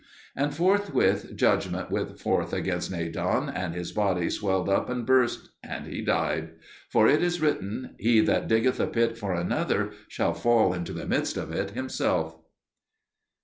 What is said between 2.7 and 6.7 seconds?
Nadan, and his body swelled up and burst, and he died.